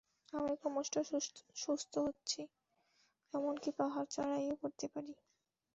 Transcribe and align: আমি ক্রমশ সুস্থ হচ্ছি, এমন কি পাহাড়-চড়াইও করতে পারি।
আমি 0.33 0.53
ক্রমশ 0.61 0.87
সুস্থ 1.55 1.93
হচ্ছি, 2.07 2.41
এমন 3.33 3.53
কি 3.63 3.69
পাহাড়-চড়াইও 3.77 4.55
করতে 4.61 4.85
পারি। 4.93 5.13